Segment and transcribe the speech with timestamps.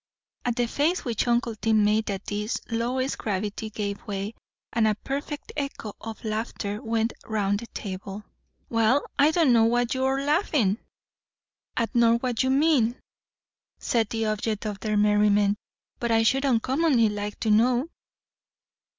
[0.45, 4.33] At the face which uncle Tim made at this, Lois's gravity gave way;
[4.73, 8.23] and a perfect echo of laughter went round the table.
[8.67, 10.79] "Well, I don' know what you're all laughin'
[11.77, 12.99] at nor what you mean,"
[13.77, 15.59] said the object of their merriment;
[15.99, 17.87] "but I should uncommonly like to know."